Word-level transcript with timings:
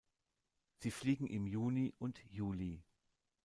Sie 0.79 0.89
fliegen 0.89 1.27
im 1.27 1.45
Juni 1.45 1.93
und 1.99 2.17
Juli. 2.25 2.81